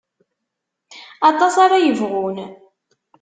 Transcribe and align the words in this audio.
Aṭas 1.29 1.55
ara 1.65 1.77
yebɣun. 1.85 2.37